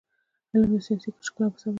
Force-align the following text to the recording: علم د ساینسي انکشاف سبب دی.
علم 0.53 0.71
د 0.79 0.81
ساینسي 0.85 1.09
انکشاف 1.11 1.53
سبب 1.61 1.65
دی. 1.65 1.69